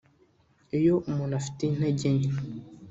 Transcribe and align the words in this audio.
Iyo 0.77 0.95
umuntu 1.09 1.33
afite 1.41 1.61
intege 1.65 2.05
nke 2.17 2.29